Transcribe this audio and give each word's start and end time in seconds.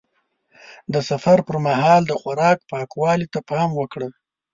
د 0.93 0.95
سفر 1.09 1.37
پر 1.47 1.57
مهال 1.67 2.01
د 2.07 2.13
خوراک 2.21 2.57
پاکوالي 2.71 3.27
ته 3.33 3.39
پام 3.49 3.69
وکړه. 3.75 4.07